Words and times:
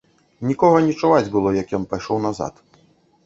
Нікога 0.51 0.77
не 0.85 0.93
чуваць 1.01 1.29
было, 1.35 1.53
як 1.57 1.75
ён 1.79 1.83
пайшоў 1.91 2.17
назад. 2.27 2.53